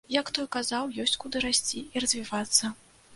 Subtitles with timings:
[0.13, 2.73] Як той казаў, ёсць куды расці і развівацца.